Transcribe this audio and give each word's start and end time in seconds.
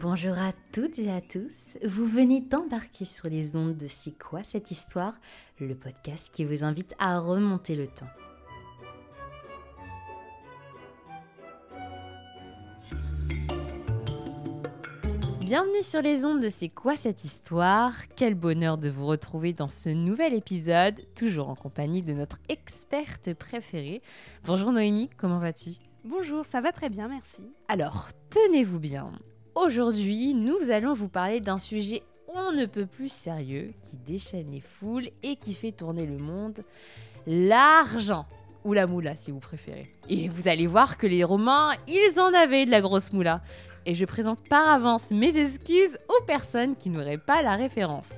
Bonjour 0.00 0.38
à 0.38 0.52
toutes 0.70 0.96
et 1.00 1.10
à 1.10 1.20
tous. 1.20 1.76
Vous 1.84 2.06
venez 2.06 2.40
d'embarquer 2.40 3.04
sur 3.04 3.28
les 3.28 3.56
ondes 3.56 3.76
de 3.76 3.88
C'est 3.88 4.16
quoi 4.16 4.44
cette 4.44 4.70
histoire 4.70 5.18
Le 5.58 5.74
podcast 5.74 6.30
qui 6.32 6.44
vous 6.44 6.62
invite 6.62 6.94
à 7.00 7.18
remonter 7.18 7.74
le 7.74 7.88
temps. 7.88 8.06
Bienvenue 15.40 15.82
sur 15.82 16.00
les 16.00 16.24
ondes 16.24 16.42
de 16.42 16.48
C'est 16.48 16.68
quoi 16.68 16.94
cette 16.94 17.24
histoire 17.24 18.06
Quel 18.14 18.36
bonheur 18.36 18.78
de 18.78 18.90
vous 18.90 19.06
retrouver 19.06 19.52
dans 19.52 19.66
ce 19.66 19.88
nouvel 19.88 20.32
épisode, 20.32 20.94
toujours 21.16 21.48
en 21.48 21.56
compagnie 21.56 22.04
de 22.04 22.12
notre 22.12 22.38
experte 22.48 23.34
préférée. 23.34 24.00
Bonjour 24.44 24.70
Noémie, 24.70 25.10
comment 25.16 25.40
vas-tu? 25.40 25.70
Bonjour, 26.04 26.46
ça 26.46 26.60
va 26.60 26.70
très 26.70 26.88
bien, 26.88 27.08
merci. 27.08 27.42
Alors, 27.66 28.10
tenez-vous 28.30 28.78
bien. 28.78 29.10
Aujourd'hui, 29.60 30.34
nous 30.34 30.70
allons 30.70 30.94
vous 30.94 31.08
parler 31.08 31.40
d'un 31.40 31.58
sujet 31.58 32.04
on 32.32 32.52
ne 32.52 32.64
peut 32.64 32.86
plus 32.86 33.10
sérieux, 33.10 33.70
qui 33.82 33.96
déchaîne 33.96 34.52
les 34.52 34.60
foules 34.60 35.08
et 35.24 35.34
qui 35.34 35.52
fait 35.52 35.72
tourner 35.72 36.06
le 36.06 36.16
monde, 36.16 36.60
l'argent. 37.26 38.24
Ou 38.64 38.72
la 38.72 38.86
moula 38.86 39.16
si 39.16 39.32
vous 39.32 39.40
préférez. 39.40 39.92
Et 40.08 40.28
vous 40.28 40.46
allez 40.46 40.68
voir 40.68 40.96
que 40.96 41.08
les 41.08 41.24
Romains, 41.24 41.72
ils 41.88 42.20
en 42.20 42.32
avaient 42.34 42.66
de 42.66 42.70
la 42.70 42.80
grosse 42.80 43.12
moula 43.12 43.40
et 43.84 43.96
je 43.96 44.04
présente 44.04 44.46
par 44.48 44.68
avance 44.68 45.10
mes 45.10 45.36
excuses 45.36 45.98
aux 46.08 46.24
personnes 46.24 46.76
qui 46.76 46.90
n'auraient 46.90 47.18
pas 47.18 47.42
la 47.42 47.56
référence. 47.56 48.12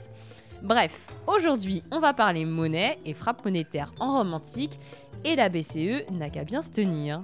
Bref, 0.63 1.07
aujourd'hui 1.27 1.83
on 1.91 2.01
va 2.01 2.13
parler 2.13 2.45
monnaie 2.45 2.99
et 3.07 3.15
frappe 3.15 3.45
monétaire 3.45 3.93
en 3.99 4.19
romantique 4.19 4.79
et 5.25 5.37
la 5.37 5.49
BCE 5.49 6.11
n'a 6.11 6.29
qu'à 6.29 6.45
bien 6.45 6.61
se 6.61 6.71
tenir. 6.71 7.23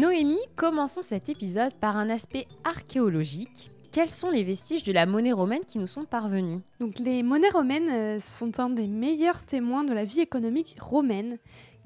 Noémie, 0.00 0.40
commençons 0.56 1.02
cet 1.02 1.28
épisode 1.28 1.74
par 1.74 1.98
un 1.98 2.08
aspect 2.08 2.46
archéologique. 2.64 3.70
Quels 3.92 4.08
sont 4.08 4.30
les 4.30 4.42
vestiges 4.42 4.82
de 4.82 4.94
la 4.94 5.04
monnaie 5.04 5.30
romaine 5.30 5.66
qui 5.66 5.78
nous 5.78 5.86
sont 5.86 6.06
parvenus? 6.06 6.60
Donc 6.80 6.98
les 6.98 7.22
monnaies 7.22 7.50
romaines 7.50 7.90
euh, 7.90 8.18
sont 8.18 8.60
un 8.60 8.70
des 8.70 8.86
meilleurs 8.86 9.42
témoins 9.42 9.84
de 9.84 9.92
la 9.92 10.04
vie 10.04 10.20
économique 10.20 10.78
romaine 10.80 11.36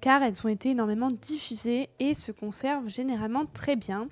car 0.00 0.22
elles 0.22 0.36
ont 0.44 0.48
été 0.48 0.70
énormément 0.70 1.08
diffusées 1.10 1.88
et 1.98 2.14
se 2.14 2.30
conservent 2.30 2.88
généralement 2.88 3.46
très 3.46 3.74
bien. 3.74 4.06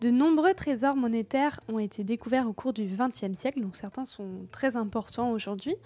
De 0.00 0.10
nombreux 0.10 0.54
trésors 0.54 0.96
monétaires 0.96 1.60
ont 1.68 1.78
été 1.78 2.02
découverts 2.02 2.48
au 2.48 2.52
cours 2.52 2.72
du 2.72 2.86
XXe 2.86 3.38
siècle, 3.38 3.60
dont 3.60 3.72
certains 3.72 4.04
sont 4.04 4.48
très 4.50 4.74
importants 4.74 5.30
aujourd'hui, 5.30 5.76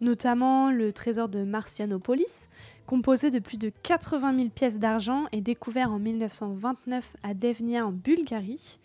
notamment 0.00 0.70
le 0.70 0.92
trésor 0.92 1.28
de 1.28 1.42
Marcianopolis, 1.42 2.48
composé 2.86 3.30
de 3.30 3.38
plus 3.38 3.58
de 3.58 3.70
80 3.82 4.36
000 4.36 4.48
pièces 4.48 4.78
d'argent 4.78 5.26
et 5.32 5.40
découvert 5.40 5.92
en 5.92 5.98
1929 5.98 7.16
à 7.22 7.34
Devnia 7.34 7.86
en 7.86 7.92
Bulgarie. 7.92 8.78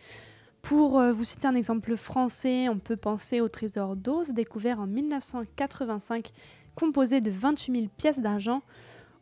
Pour 0.62 1.00
euh, 1.00 1.12
vous 1.12 1.24
citer 1.24 1.48
un 1.48 1.56
exemple 1.56 1.96
français, 1.96 2.68
on 2.70 2.78
peut 2.78 2.98
penser 2.98 3.40
au 3.42 3.48
trésor 3.48 3.96
d'Oz, 3.96 4.32
découvert 4.32 4.80
en 4.80 4.88
1985, 4.88 6.32
composé 6.76 7.22
de 7.22 7.32
28 7.32 7.72
000 7.72 7.88
pièces 7.98 8.20
d'argent, 8.20 8.62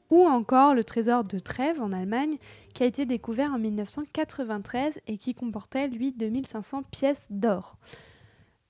ou 0.09 0.26
encore 0.26 0.73
le 0.73 0.84
trésor 0.84 1.23
de 1.23 1.39
Trèves 1.39 1.82
en 1.82 1.92
Allemagne, 1.92 2.38
qui 2.73 2.84
a 2.84 2.86
été 2.86 3.06
découvert 3.06 3.54
en 3.54 3.60
1993 3.60 5.00
et 5.08 5.17
qui 5.17 5.34
comportait, 5.34 5.88
lui, 5.88 6.12
2500 6.12 6.84
pièces 6.84 7.28
d'or. 7.30 7.78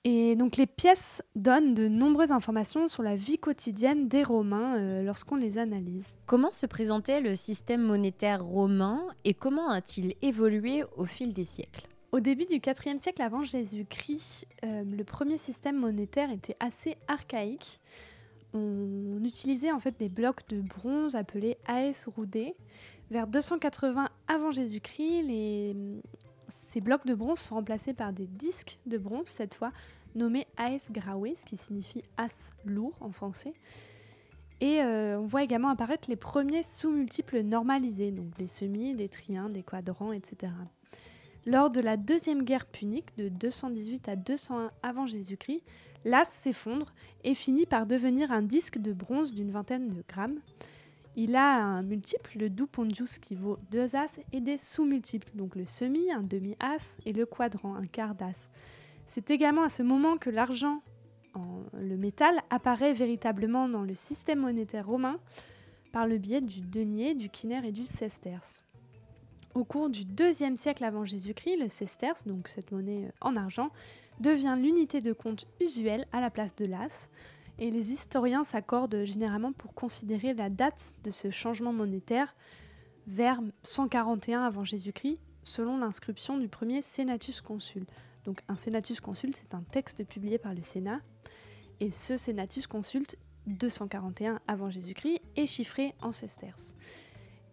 Et 0.08 0.36
donc 0.36 0.56
les 0.56 0.66
pièces 0.66 1.20
donnent 1.34 1.74
de 1.74 1.88
nombreuses 1.88 2.30
informations 2.30 2.86
sur 2.86 3.02
la 3.02 3.16
vie 3.16 3.38
quotidienne 3.38 4.06
des 4.06 4.22
Romains 4.22 4.76
euh, 4.76 5.02
lorsqu'on 5.02 5.34
les 5.34 5.58
analyse. 5.58 6.04
Comment 6.26 6.52
se 6.52 6.66
présentait 6.66 7.20
le 7.20 7.34
système 7.34 7.82
monétaire 7.82 8.40
romain 8.40 9.02
et 9.24 9.34
comment 9.34 9.68
a-t-il 9.68 10.14
évolué 10.22 10.84
au 10.96 11.06
fil 11.06 11.34
des 11.34 11.42
siècles? 11.42 11.88
Au 12.12 12.20
début 12.20 12.46
du 12.46 12.54
IVe 12.54 13.00
siècle 13.00 13.20
avant 13.20 13.42
Jésus-Christ, 13.42 14.46
euh, 14.62 14.84
le 14.84 15.02
premier 15.02 15.38
système 15.38 15.76
monétaire 15.76 16.30
était 16.30 16.56
assez 16.60 16.96
archaïque 17.08 17.80
on 18.54 19.22
utilisait 19.24 19.72
en 19.72 19.80
fait 19.80 19.98
des 19.98 20.08
blocs 20.08 20.48
de 20.48 20.60
bronze 20.60 21.14
appelés 21.14 21.58
aes 21.66 21.92
roudés. 22.06 22.54
Vers 23.10 23.26
280 23.26 24.08
avant 24.28 24.50
Jésus-Christ, 24.50 25.24
ces 26.48 26.80
blocs 26.80 27.06
de 27.06 27.14
bronze 27.14 27.38
sont 27.38 27.56
remplacés 27.56 27.92
par 27.92 28.12
des 28.12 28.26
disques 28.26 28.78
de 28.86 28.98
bronze, 28.98 29.26
cette 29.26 29.54
fois 29.54 29.72
nommés 30.16 30.46
aes 30.56 30.90
graue, 30.90 31.34
ce 31.36 31.44
qui 31.44 31.56
signifie 31.56 32.02
as 32.16 32.50
lourd 32.64 32.96
en 33.00 33.10
français. 33.10 33.54
Et 34.60 34.80
euh, 34.80 35.20
on 35.20 35.26
voit 35.26 35.42
également 35.42 35.68
apparaître 35.68 36.08
les 36.08 36.16
premiers 36.16 36.62
sous-multiples 36.62 37.42
normalisés, 37.42 38.10
donc 38.10 38.34
des 38.38 38.48
semis, 38.48 38.94
des 38.94 39.08
triens, 39.08 39.50
des 39.50 39.62
quadrants, 39.62 40.12
etc. 40.12 40.52
Lors 41.44 41.70
de 41.70 41.80
la 41.80 41.96
deuxième 41.96 42.42
guerre 42.42 42.66
punique 42.66 43.16
de 43.18 43.28
218 43.28 44.08
à 44.08 44.16
201 44.16 44.70
avant 44.82 45.06
Jésus-Christ, 45.06 45.62
l'as 46.04 46.24
s'effondre 46.24 46.92
et 47.22 47.34
finit 47.34 47.66
par 47.66 47.86
devenir 47.86 48.32
un 48.32 48.42
disque 48.42 48.78
de 48.78 48.92
bronze 48.92 49.34
d'une 49.34 49.50
vingtaine 49.50 49.88
de 49.88 50.02
grammes. 50.08 50.40
Il 51.14 51.36
a 51.36 51.56
un 51.56 51.82
multiple, 51.82 52.38
le 52.38 52.50
doupondius 52.50 53.18
qui 53.18 53.34
vaut 53.34 53.58
deux 53.70 53.94
as, 53.94 54.18
et 54.32 54.40
des 54.40 54.58
sous-multiples, 54.58 55.30
donc 55.34 55.54
le 55.54 55.66
semi, 55.66 56.10
un 56.10 56.22
demi-as, 56.22 56.98
et 57.06 57.12
le 57.12 57.26
quadrant, 57.26 57.74
un 57.74 57.86
quart 57.86 58.14
d'as. 58.14 58.50
C'est 59.06 59.30
également 59.30 59.62
à 59.62 59.68
ce 59.68 59.82
moment 59.82 60.18
que 60.18 60.30
l'argent, 60.30 60.82
le 61.72 61.96
métal, 61.96 62.40
apparaît 62.50 62.92
véritablement 62.92 63.68
dans 63.68 63.82
le 63.82 63.94
système 63.94 64.40
monétaire 64.40 64.86
romain 64.86 65.18
par 65.92 66.06
le 66.06 66.18
biais 66.18 66.40
du 66.40 66.60
denier, 66.60 67.14
du 67.14 67.30
quinaire 67.30 67.64
et 67.64 67.72
du 67.72 67.86
sesterce. 67.86 68.64
Au 69.54 69.64
cours 69.64 69.88
du 69.88 70.04
deuxième 70.04 70.56
siècle 70.56 70.84
avant 70.84 71.06
Jésus-Christ, 71.06 71.56
le 71.56 71.68
sesterce, 71.68 72.26
donc 72.26 72.48
cette 72.48 72.72
monnaie 72.72 73.10
en 73.22 73.36
argent, 73.36 73.68
devient 74.20 74.54
l'unité 74.58 75.00
de 75.00 75.12
compte 75.12 75.46
usuelle 75.60 76.06
à 76.12 76.20
la 76.20 76.30
place 76.30 76.54
de 76.56 76.66
l'as, 76.66 77.08
et 77.58 77.70
les 77.70 77.92
historiens 77.92 78.44
s'accordent 78.44 79.04
généralement 79.04 79.52
pour 79.52 79.72
considérer 79.72 80.34
la 80.34 80.50
date 80.50 80.92
de 81.04 81.10
ce 81.10 81.30
changement 81.30 81.72
monétaire 81.72 82.34
vers 83.06 83.40
141 83.62 84.42
avant 84.42 84.64
Jésus-Christ, 84.64 85.18
selon 85.44 85.78
l'inscription 85.78 86.36
du 86.36 86.48
premier 86.48 86.82
Senatus 86.82 87.40
Consul. 87.40 87.86
Donc 88.26 88.42
un 88.48 88.56
Senatus 88.56 89.00
Consul, 89.00 89.34
c'est 89.34 89.54
un 89.54 89.62
texte 89.62 90.04
publié 90.04 90.36
par 90.36 90.52
le 90.52 90.60
Sénat, 90.60 91.00
et 91.78 91.92
ce 91.92 92.16
Senatus 92.16 92.66
Consult 92.66 93.16
241 93.46 94.40
avant 94.48 94.68
Jésus-Christ 94.68 95.20
est 95.36 95.46
chiffré 95.46 95.94
en 96.02 96.10
sesterces. 96.10 96.74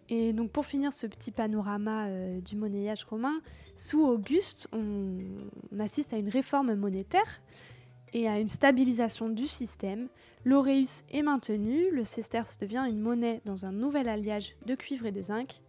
Et 0.09 0.33
donc 0.33 0.51
pour 0.51 0.65
finir 0.65 0.91
ce 0.91 1.05
petit 1.05 1.31
panorama 1.31 2.07
euh, 2.07 2.41
du 2.41 2.55
monnayage 2.55 3.03
romain, 3.03 3.39
sous 3.75 4.03
Auguste, 4.03 4.67
on, 4.73 5.19
assiste 5.79 6.11
à 6.11 6.17
une 6.17 6.29
réforme 6.29 6.73
monétaire 6.73 7.41
et 8.13 8.27
à 8.27 8.39
une 8.39 8.49
stabilisation 8.49 9.29
du 9.29 9.47
système. 9.47 10.09
L'auréus 10.43 11.03
est 11.11 11.21
maintenu, 11.21 11.91
le 11.91 12.03
sesterce 12.03 12.57
devient 12.57 12.85
une 12.89 12.99
monnaie 12.99 13.41
dans 13.45 13.65
un 13.65 13.71
nouvel 13.71 14.09
alliage 14.09 14.55
de 14.65 14.73
cuivre 14.73 15.05
et 15.05 15.11
de 15.11 15.21
zinc 15.21 15.61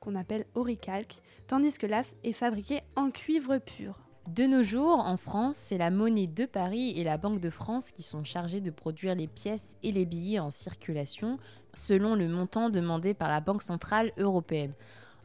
qu'on 0.00 0.14
appelle 0.14 0.46
auricalque, 0.54 1.20
tandis 1.46 1.78
que 1.78 1.86
l'as 1.86 2.14
est 2.24 2.32
fabriqué 2.32 2.82
en 2.96 3.10
cuivre 3.10 3.58
pur. 3.58 4.09
De 4.34 4.44
nos 4.44 4.62
jours, 4.62 5.00
en 5.00 5.16
France, 5.16 5.56
c'est 5.56 5.76
la 5.76 5.90
monnaie 5.90 6.28
de 6.28 6.46
Paris 6.46 6.92
et 6.96 7.02
la 7.02 7.16
Banque 7.16 7.40
de 7.40 7.50
France 7.50 7.90
qui 7.90 8.04
sont 8.04 8.22
chargées 8.22 8.60
de 8.60 8.70
produire 8.70 9.16
les 9.16 9.26
pièces 9.26 9.76
et 9.82 9.90
les 9.90 10.06
billets 10.06 10.38
en 10.38 10.50
circulation 10.50 11.38
selon 11.74 12.14
le 12.14 12.28
montant 12.28 12.70
demandé 12.70 13.12
par 13.12 13.28
la 13.28 13.40
Banque 13.40 13.62
centrale 13.62 14.12
européenne. 14.18 14.72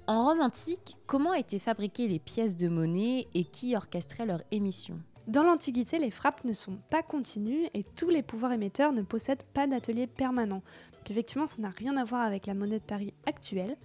En 0.08 0.26
Rome 0.26 0.42
antique, 0.42 0.98
comment 1.06 1.36
étaient 1.36 1.60
fabriquées 1.60 2.08
les 2.08 2.18
pièces 2.18 2.58
de 2.58 2.68
monnaie 2.68 3.28
et 3.36 3.44
qui 3.44 3.76
orchestrait 3.76 4.26
leur 4.26 4.42
émission? 4.50 5.00
Dans 5.28 5.44
l'Antiquité, 5.44 6.00
les 6.00 6.10
frappes 6.10 6.44
ne 6.44 6.54
sont 6.54 6.80
pas 6.90 7.04
continues 7.04 7.68
et 7.76 7.84
tous 7.96 8.10
les 8.10 8.24
pouvoirs 8.24 8.54
émetteurs 8.54 8.92
ne 8.92 9.04
possèdent 9.04 9.46
pas 9.54 9.68
d'atelier 9.68 10.08
permanent. 10.08 10.64
Donc 10.94 11.12
effectivement, 11.12 11.46
ça 11.46 11.62
n'a 11.62 11.70
rien 11.70 11.96
à 11.98 12.06
voir 12.06 12.24
avec 12.24 12.48
la 12.48 12.56
monnaie 12.56 12.80
de 12.80 12.84
Paris 12.84 13.14
actuelle. 13.28 13.78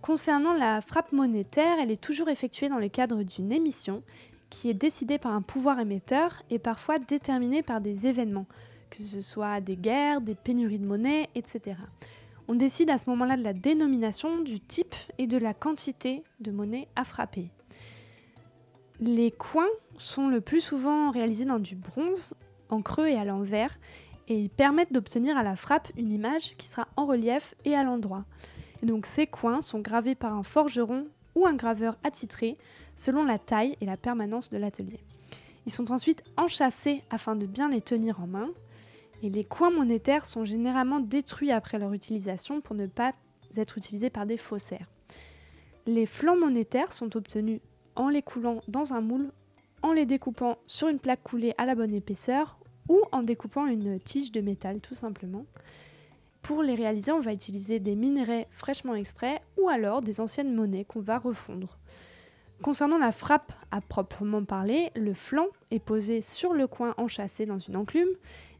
Concernant 0.00 0.54
la 0.54 0.80
frappe 0.80 1.12
monétaire, 1.12 1.76
elle 1.78 1.90
est 1.90 2.00
toujours 2.00 2.30
effectuée 2.30 2.70
dans 2.70 2.78
le 2.78 2.88
cadre 2.88 3.22
d'une 3.22 3.52
émission 3.52 4.02
qui 4.56 4.70
est 4.70 4.74
décidé 4.74 5.18
par 5.18 5.32
un 5.32 5.42
pouvoir 5.42 5.78
émetteur 5.80 6.42
et 6.48 6.58
parfois 6.58 6.98
déterminé 6.98 7.62
par 7.62 7.82
des 7.82 8.06
événements, 8.06 8.46
que 8.88 9.02
ce 9.02 9.20
soit 9.20 9.60
des 9.60 9.76
guerres, 9.76 10.22
des 10.22 10.34
pénuries 10.34 10.78
de 10.78 10.86
monnaie, 10.86 11.28
etc. 11.34 11.76
On 12.48 12.54
décide 12.54 12.88
à 12.88 12.96
ce 12.96 13.10
moment-là 13.10 13.36
de 13.36 13.44
la 13.44 13.52
dénomination, 13.52 14.40
du 14.40 14.58
type 14.58 14.94
et 15.18 15.26
de 15.26 15.36
la 15.36 15.52
quantité 15.52 16.22
de 16.40 16.52
monnaie 16.52 16.88
à 16.96 17.04
frapper. 17.04 17.50
Les 18.98 19.30
coins 19.30 19.68
sont 19.98 20.28
le 20.28 20.40
plus 20.40 20.62
souvent 20.62 21.10
réalisés 21.10 21.44
dans 21.44 21.58
du 21.58 21.76
bronze, 21.76 22.32
en 22.70 22.80
creux 22.80 23.08
et 23.08 23.18
à 23.18 23.26
l'envers, 23.26 23.78
et 24.26 24.38
ils 24.38 24.50
permettent 24.50 24.92
d'obtenir 24.92 25.36
à 25.36 25.42
la 25.42 25.56
frappe 25.56 25.92
une 25.98 26.14
image 26.14 26.56
qui 26.56 26.66
sera 26.66 26.88
en 26.96 27.04
relief 27.04 27.54
et 27.66 27.74
à 27.74 27.84
l'endroit. 27.84 28.24
Donc 28.82 29.04
ces 29.04 29.26
coins 29.26 29.60
sont 29.60 29.80
gravés 29.80 30.14
par 30.14 30.32
un 30.32 30.42
forgeron 30.42 31.08
ou 31.36 31.46
un 31.46 31.54
graveur 31.54 31.96
attitré 32.02 32.58
selon 32.96 33.24
la 33.24 33.38
taille 33.38 33.76
et 33.80 33.86
la 33.86 33.96
permanence 33.96 34.48
de 34.48 34.58
l'atelier. 34.58 34.98
Ils 35.66 35.72
sont 35.72 35.92
ensuite 35.92 36.24
enchâssés 36.36 37.04
afin 37.10 37.36
de 37.36 37.46
bien 37.46 37.68
les 37.68 37.82
tenir 37.82 38.20
en 38.20 38.26
main 38.26 38.48
et 39.22 39.30
les 39.30 39.44
coins 39.44 39.70
monétaires 39.70 40.26
sont 40.26 40.44
généralement 40.44 41.00
détruits 41.00 41.52
après 41.52 41.78
leur 41.78 41.92
utilisation 41.92 42.60
pour 42.60 42.74
ne 42.74 42.86
pas 42.86 43.14
être 43.56 43.78
utilisés 43.78 44.10
par 44.10 44.26
des 44.26 44.36
faussaires. 44.36 44.88
Les 45.86 46.06
flancs 46.06 46.36
monétaires 46.36 46.92
sont 46.92 47.16
obtenus 47.16 47.60
en 47.94 48.08
les 48.08 48.22
coulant 48.22 48.60
dans 48.68 48.92
un 48.92 49.00
moule, 49.00 49.30
en 49.82 49.92
les 49.92 50.06
découpant 50.06 50.58
sur 50.66 50.88
une 50.88 50.98
plaque 50.98 51.22
coulée 51.22 51.54
à 51.58 51.66
la 51.66 51.74
bonne 51.74 51.94
épaisseur 51.94 52.58
ou 52.88 53.00
en 53.12 53.22
découpant 53.22 53.66
une 53.66 53.98
tige 54.00 54.32
de 54.32 54.40
métal 54.40 54.80
tout 54.80 54.94
simplement. 54.94 55.44
Pour 56.46 56.62
les 56.62 56.76
réaliser, 56.76 57.10
on 57.10 57.18
va 57.18 57.32
utiliser 57.32 57.80
des 57.80 57.96
minerais 57.96 58.46
fraîchement 58.52 58.94
extraits 58.94 59.42
ou 59.58 59.68
alors 59.68 60.00
des 60.00 60.20
anciennes 60.20 60.54
monnaies 60.54 60.84
qu'on 60.84 61.00
va 61.00 61.18
refondre. 61.18 61.76
Concernant 62.62 62.98
la 62.98 63.10
frappe 63.10 63.52
à 63.72 63.80
proprement 63.80 64.44
parler, 64.44 64.92
le 64.94 65.12
flanc 65.12 65.48
est 65.72 65.80
posé 65.80 66.20
sur 66.20 66.52
le 66.52 66.68
coin 66.68 66.94
enchâssé 66.98 67.46
dans 67.46 67.58
une 67.58 67.74
enclume. 67.74 68.10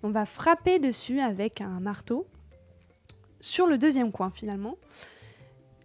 On 0.02 0.10
va 0.10 0.26
frapper 0.26 0.80
dessus 0.80 1.20
avec 1.20 1.60
un 1.60 1.78
marteau 1.78 2.26
sur 3.38 3.68
le 3.68 3.78
deuxième 3.78 4.10
coin 4.10 4.32
finalement. 4.32 4.78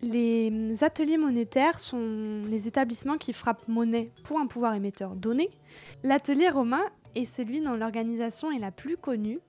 Les 0.02 0.84
ateliers 0.84 1.18
monétaires 1.20 1.80
sont 1.80 2.42
les 2.48 2.68
établissements 2.68 3.20
qui 3.20 3.32
frappent 3.32 3.68
monnaie 3.68 4.10
pour 4.24 4.40
un 4.40 4.48
pouvoir 4.48 4.74
émetteur 4.74 5.16
donné. 5.16 5.52
L'atelier 6.02 6.50
romain 6.50 6.82
est 7.14 7.26
celui 7.26 7.62
dont 7.62 7.76
l'organisation 7.76 8.52
est 8.52 8.58
la 8.58 8.72
plus 8.72 8.98
connue 8.98 9.40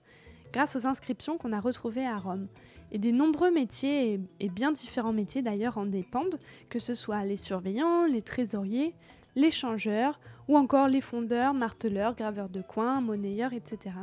grâce 0.52 0.76
aux 0.76 0.86
inscriptions 0.86 1.38
qu'on 1.38 1.52
a 1.52 1.60
retrouvées 1.60 2.06
à 2.06 2.18
Rome. 2.18 2.48
Et 2.90 2.98
des 2.98 3.12
nombreux 3.12 3.50
métiers, 3.50 4.20
et 4.38 4.48
bien 4.48 4.70
différents 4.70 5.12
métiers 5.12 5.42
d'ailleurs, 5.42 5.78
en 5.78 5.86
dépendent, 5.86 6.38
que 6.68 6.78
ce 6.78 6.94
soit 6.94 7.24
les 7.24 7.36
surveillants, 7.36 8.04
les 8.04 8.22
trésoriers, 8.22 8.94
les 9.34 9.50
changeurs, 9.50 10.20
ou 10.48 10.56
encore 10.56 10.88
les 10.88 11.00
fondeurs, 11.00 11.54
marteleurs, 11.54 12.14
graveurs 12.14 12.50
de 12.50 12.60
coins, 12.60 13.00
monnayeurs, 13.00 13.54
etc. 13.54 13.96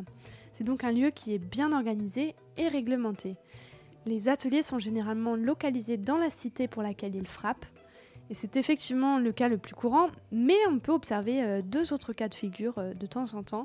C'est 0.53 0.63
donc 0.63 0.83
un 0.83 0.91
lieu 0.91 1.11
qui 1.11 1.33
est 1.33 1.39
bien 1.39 1.71
organisé 1.71 2.35
et 2.57 2.67
réglementé. 2.67 3.35
Les 4.05 4.27
ateliers 4.27 4.63
sont 4.63 4.79
généralement 4.79 5.35
localisés 5.35 5.97
dans 5.97 6.17
la 6.17 6.31
cité 6.31 6.67
pour 6.67 6.81
laquelle 6.81 7.15
ils 7.15 7.27
frappent, 7.27 7.65
et 8.29 8.33
c'est 8.33 8.57
effectivement 8.57 9.19
le 9.19 9.31
cas 9.31 9.47
le 9.47 9.57
plus 9.57 9.73
courant, 9.73 10.07
mais 10.31 10.57
on 10.69 10.79
peut 10.79 10.91
observer 10.91 11.43
euh, 11.43 11.61
deux 11.63 11.93
autres 11.93 12.13
cas 12.13 12.29
de 12.29 12.35
figure 12.35 12.77
euh, 12.77 12.93
de 12.93 13.05
temps 13.05 13.33
en 13.33 13.43
temps, 13.43 13.63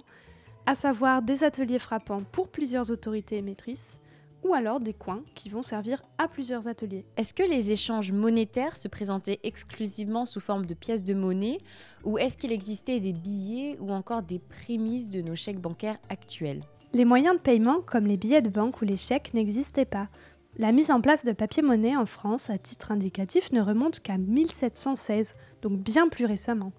à 0.67 0.75
savoir 0.75 1.23
des 1.23 1.45
ateliers 1.45 1.79
frappants 1.79 2.23
pour 2.33 2.49
plusieurs 2.49 2.91
autorités 2.91 3.37
émettrices, 3.37 3.99
ou 4.45 4.55
alors 4.55 4.79
des 4.79 4.93
coins 4.93 5.23
qui 5.35 5.49
vont 5.49 5.63
servir 5.63 6.03
à 6.19 6.29
plusieurs 6.29 6.69
ateliers. 6.69 7.05
Est-ce 7.17 7.35
que 7.35 7.43
les 7.43 7.71
échanges 7.71 8.13
monétaires 8.13 8.77
se 8.77 8.89
présentaient 8.89 9.41
exclusivement 9.43 10.27
sous 10.27 10.41
forme 10.41 10.67
de 10.67 10.75
pièces 10.75 11.03
de 11.03 11.15
monnaie 11.15 11.59
ou 12.05 12.19
est-ce 12.19 12.37
qu'il 12.37 12.53
existait 12.53 13.01
des 13.01 13.15
billets 13.15 13.79
ou 13.81 13.91
encore 13.91 14.23
des 14.23 14.39
prémices 14.39 15.09
de 15.09 15.23
nos 15.23 15.35
chèques 15.35 15.61
bancaires 15.61 15.99
actuels? 16.11 16.63
Les 16.93 17.07
moyens 17.07 17.37
de 17.37 17.41
paiement 17.41 17.81
comme 17.81 18.07
les 18.07 18.19
billets 18.19 18.43
de 18.43 18.51
banque 18.51 18.83
ou 18.83 18.85
les 18.85 18.99
chèques 18.99 19.33
n'existaient 19.35 19.87
pas. 19.87 20.09
La 20.57 20.71
mise 20.71 20.93
en 20.93 21.01
place 21.01 21.25
de 21.25 21.33
papier-monnaie 21.33 21.97
en 21.97 22.07
France, 22.07 22.49
à 22.49 22.59
titre 22.59 22.93
indicatif, 22.93 23.51
ne 23.51 23.61
remonte 23.61 23.99
qu'à 23.99 24.19
1716, 24.19 25.35
donc 25.63 25.79
bien 25.79 26.09
plus 26.09 26.27
récemment. 26.27 26.73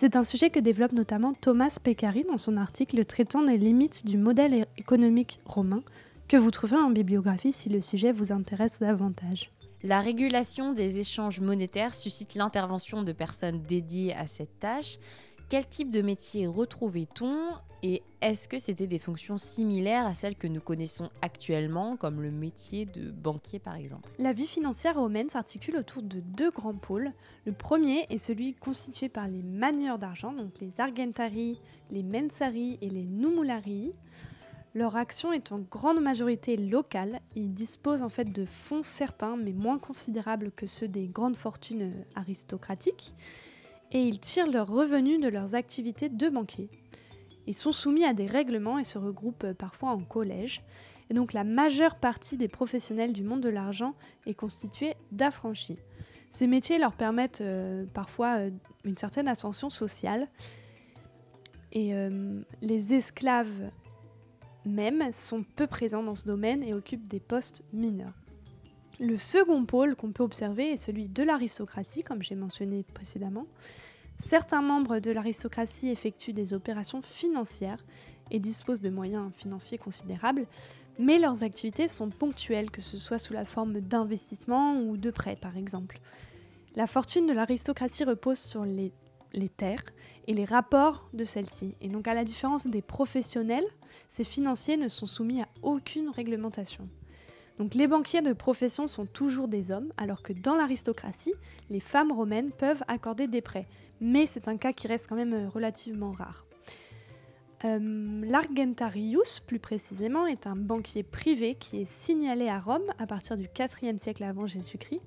C'est 0.00 0.14
un 0.14 0.22
sujet 0.22 0.48
que 0.50 0.60
développe 0.60 0.92
notamment 0.92 1.34
Thomas 1.34 1.76
Peccari 1.82 2.22
dans 2.22 2.38
son 2.38 2.56
article 2.56 3.04
traitant 3.04 3.42
des 3.42 3.58
limites 3.58 4.06
du 4.06 4.16
modèle 4.16 4.68
économique 4.76 5.40
romain, 5.44 5.82
que 6.28 6.36
vous 6.36 6.52
trouverez 6.52 6.80
en 6.80 6.90
bibliographie 6.90 7.52
si 7.52 7.68
le 7.68 7.80
sujet 7.80 8.12
vous 8.12 8.30
intéresse 8.30 8.78
davantage. 8.78 9.50
La 9.82 10.00
régulation 10.00 10.72
des 10.72 10.98
échanges 10.98 11.40
monétaires 11.40 11.96
suscite 11.96 12.36
l'intervention 12.36 13.02
de 13.02 13.10
personnes 13.10 13.60
dédiées 13.60 14.14
à 14.14 14.28
cette 14.28 14.60
tâche. 14.60 14.98
Quel 15.48 15.66
type 15.66 15.90
de 15.90 16.00
métier 16.00 16.46
retrouvait-on 16.46 17.48
et 17.82 18.04
est-ce 18.20 18.48
que 18.48 18.58
c'était 18.58 18.88
des 18.88 18.98
fonctions 18.98 19.38
similaires 19.38 20.04
à 20.04 20.14
celles 20.14 20.34
que 20.34 20.48
nous 20.48 20.60
connaissons 20.60 21.08
actuellement, 21.22 21.96
comme 21.96 22.20
le 22.20 22.32
métier 22.32 22.84
de 22.84 23.10
banquier 23.10 23.60
par 23.60 23.76
exemple? 23.76 24.10
La 24.18 24.32
vie 24.32 24.46
financière 24.46 24.96
romaine 24.96 25.28
s'articule 25.28 25.76
autour 25.76 26.02
de 26.02 26.18
deux 26.20 26.50
grands 26.50 26.74
pôles. 26.74 27.12
Le 27.44 27.52
premier 27.52 28.06
est 28.10 28.18
celui 28.18 28.54
constitué 28.54 29.08
par 29.08 29.28
les 29.28 29.42
manieurs 29.42 29.98
d'argent, 29.98 30.32
donc 30.32 30.58
les 30.60 30.80
argentarii, 30.80 31.60
les 31.92 32.02
mensarii 32.02 32.78
et 32.82 32.90
les 32.90 33.04
numularii. 33.04 33.92
Leur 34.74 34.96
action 34.96 35.32
est 35.32 35.52
en 35.52 35.60
grande 35.60 36.00
majorité 36.00 36.56
locale. 36.56 37.20
Ils 37.36 37.54
disposent 37.54 38.02
en 38.02 38.08
fait 38.08 38.32
de 38.32 38.44
fonds 38.44 38.82
certains, 38.82 39.36
mais 39.36 39.52
moins 39.52 39.78
considérables 39.78 40.50
que 40.50 40.66
ceux 40.66 40.88
des 40.88 41.06
grandes 41.06 41.36
fortunes 41.36 41.92
aristocratiques. 42.16 43.14
Et 43.92 44.02
ils 44.02 44.18
tirent 44.18 44.50
leurs 44.50 44.68
revenus 44.68 45.20
de 45.20 45.28
leurs 45.28 45.54
activités 45.54 46.08
de 46.08 46.28
banquier. 46.28 46.68
Ils 47.48 47.54
sont 47.54 47.72
soumis 47.72 48.04
à 48.04 48.12
des 48.12 48.26
règlements 48.26 48.78
et 48.78 48.84
se 48.84 48.98
regroupent 48.98 49.52
parfois 49.54 49.90
en 49.90 50.00
collèges. 50.00 50.62
Et 51.08 51.14
donc 51.14 51.32
la 51.32 51.44
majeure 51.44 51.96
partie 51.96 52.36
des 52.36 52.46
professionnels 52.46 53.14
du 53.14 53.22
monde 53.22 53.40
de 53.40 53.48
l'argent 53.48 53.94
est 54.26 54.34
constituée 54.34 54.94
d'affranchis. 55.12 55.80
Ces 56.30 56.46
métiers 56.46 56.78
leur 56.78 56.92
permettent 56.92 57.40
euh, 57.40 57.86
parfois 57.94 58.36
euh, 58.36 58.50
une 58.84 58.98
certaine 58.98 59.28
ascension 59.28 59.70
sociale. 59.70 60.28
Et 61.72 61.94
euh, 61.94 62.42
les 62.60 62.92
esclaves 62.92 63.70
même 64.66 65.10
sont 65.10 65.42
peu 65.56 65.66
présents 65.66 66.02
dans 66.02 66.16
ce 66.16 66.26
domaine 66.26 66.62
et 66.62 66.74
occupent 66.74 67.08
des 67.08 67.20
postes 67.20 67.64
mineurs. 67.72 68.12
Le 69.00 69.16
second 69.16 69.64
pôle 69.64 69.96
qu'on 69.96 70.12
peut 70.12 70.22
observer 70.22 70.72
est 70.72 70.76
celui 70.76 71.08
de 71.08 71.22
l'aristocratie, 71.22 72.02
comme 72.02 72.22
j'ai 72.22 72.34
mentionné 72.34 72.84
précédemment. 72.92 73.46
Certains 74.26 74.62
membres 74.62 74.98
de 74.98 75.10
l'aristocratie 75.10 75.88
effectuent 75.88 76.32
des 76.32 76.52
opérations 76.52 77.02
financières 77.02 77.84
et 78.30 78.38
disposent 78.38 78.80
de 78.80 78.90
moyens 78.90 79.32
financiers 79.36 79.78
considérables, 79.78 80.46
mais 80.98 81.18
leurs 81.18 81.44
activités 81.44 81.88
sont 81.88 82.10
ponctuelles, 82.10 82.70
que 82.70 82.82
ce 82.82 82.98
soit 82.98 83.18
sous 83.18 83.32
la 83.32 83.44
forme 83.44 83.80
d'investissement 83.80 84.80
ou 84.80 84.96
de 84.96 85.10
prêts 85.10 85.36
par 85.36 85.56
exemple. 85.56 86.00
La 86.74 86.86
fortune 86.86 87.26
de 87.26 87.32
l'aristocratie 87.32 88.04
repose 88.04 88.38
sur 88.38 88.64
les 88.64 88.92
terres 89.56 89.84
et 90.26 90.32
les 90.32 90.44
rapports 90.44 91.08
de 91.14 91.24
celles-ci. 91.24 91.74
Et 91.80 91.88
donc 91.88 92.06
à 92.08 92.14
la 92.14 92.24
différence 92.24 92.66
des 92.66 92.82
professionnels, 92.82 93.66
ces 94.08 94.24
financiers 94.24 94.76
ne 94.76 94.88
sont 94.88 95.06
soumis 95.06 95.42
à 95.42 95.48
aucune 95.62 96.10
réglementation. 96.10 96.88
Donc 97.58 97.74
les 97.74 97.88
banquiers 97.88 98.22
de 98.22 98.32
profession 98.32 98.86
sont 98.86 99.06
toujours 99.06 99.48
des 99.48 99.72
hommes, 99.72 99.92
alors 99.96 100.22
que 100.22 100.32
dans 100.32 100.54
l'aristocratie, 100.54 101.34
les 101.70 101.80
femmes 101.80 102.12
romaines 102.12 102.52
peuvent 102.52 102.84
accorder 102.86 103.26
des 103.26 103.40
prêts. 103.40 103.66
Mais 104.00 104.26
c'est 104.26 104.46
un 104.46 104.56
cas 104.56 104.72
qui 104.72 104.86
reste 104.86 105.08
quand 105.08 105.16
même 105.16 105.34
euh, 105.34 105.48
relativement 105.48 106.12
rare. 106.12 106.46
Euh, 107.64 108.22
L'Argentarius, 108.24 109.40
plus 109.40 109.58
précisément, 109.58 110.26
est 110.26 110.46
un 110.46 110.54
banquier 110.54 111.02
privé 111.02 111.56
qui 111.56 111.80
est 111.80 111.90
signalé 111.90 112.48
à 112.48 112.60
Rome 112.60 112.84
à 112.98 113.08
partir 113.08 113.36
du 113.36 113.46
4e 113.46 113.98
siècle 113.98 114.22
avant 114.22 114.46
Jésus-Christ. 114.46 115.00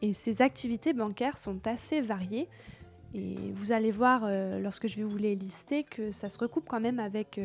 Et 0.00 0.12
ses 0.12 0.42
activités 0.42 0.92
bancaires 0.92 1.38
sont 1.38 1.66
assez 1.66 2.00
variées, 2.00 2.48
et 3.14 3.36
vous 3.54 3.72
allez 3.72 3.90
voir, 3.90 4.22
euh, 4.24 4.60
lorsque 4.60 4.86
je 4.86 4.96
vais 4.96 5.04
vous 5.04 5.16
les 5.16 5.34
lister, 5.34 5.82
que 5.82 6.12
ça 6.12 6.28
se 6.28 6.38
recoupe 6.38 6.66
quand 6.68 6.80
même 6.80 7.00
avec 7.00 7.40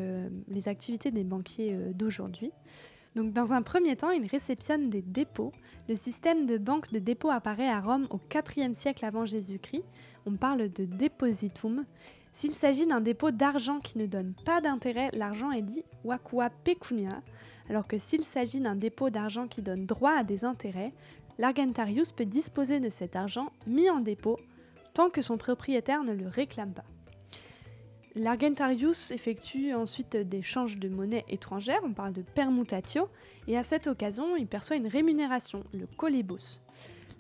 les 0.48 0.68
activités 0.68 1.10
des 1.10 1.24
banquiers 1.24 1.76
d'aujourd'hui. 1.94 2.52
Dans 3.24 3.52
un 3.52 3.62
premier 3.62 3.98
temps, 3.98 4.12
il 4.12 4.26
réceptionne 4.26 4.90
des 4.90 5.02
dépôts. 5.02 5.52
Le 5.90 5.96
système 5.96 6.46
de 6.46 6.58
banque 6.58 6.90
de 6.92 7.00
dépôt 7.00 7.30
apparaît 7.30 7.70
à 7.70 7.82
Rome 7.82 8.08
au 8.12 8.20
IVe 8.34 8.76
siècle 8.76 9.04
avant 9.04 9.26
Jésus-Christ. 9.26 9.84
On 10.26 10.38
parle 10.38 10.72
de 10.72 10.86
depositum. 10.86 11.84
S'il 12.32 12.54
s'agit 12.54 12.88
d'un 12.88 13.02
dépôt 13.02 13.32
d'argent 13.32 13.80
qui 13.80 13.98
ne 13.98 14.06
donne 14.06 14.34
pas 14.46 14.62
d'intérêt, 14.62 15.10
l'argent 15.14 15.52
est 15.52 15.62
dit 15.62 15.84
wakua 16.06 16.50
pecunia, 16.50 17.22
alors 17.70 17.88
que 17.88 17.98
s'il 17.98 18.24
s'agit 18.24 18.62
d'un 18.62 18.76
dépôt 18.76 19.10
d'argent 19.10 19.48
qui 19.48 19.62
donne 19.62 19.86
droit 19.86 20.14
à 20.14 20.24
des 20.24 20.46
intérêts, 20.46 20.94
l'argentarius 21.38 22.14
peut 22.14 22.26
disposer 22.26 22.80
de 22.80 22.90
cet 22.90 23.18
argent 23.18 23.52
mis 23.68 23.90
en 23.90 24.00
dépôt 24.00 24.40
tant 24.94 25.10
que 25.10 25.22
son 25.22 25.38
propriétaire 25.38 26.04
ne 26.04 26.14
le 26.14 26.28
réclame 26.28 26.72
pas. 26.74 26.86
L'Argentarius 28.16 29.12
effectue 29.12 29.74
ensuite 29.74 30.18
des 30.18 30.42
changes 30.42 30.78
de 30.80 30.90
monnaie 30.90 31.26
étrangère, 31.30 31.80
on 31.84 31.94
parle 31.94 32.14
de 32.14 32.24
permutatio, 32.24 33.08
et 33.48 33.56
à 33.56 33.64
cette 33.64 33.86
occasion, 33.88 34.36
il 34.36 34.48
perçoit 34.48 34.78
une 34.78 34.88
rémunération, 34.88 35.64
le 35.74 35.86
colibus. 35.86 36.62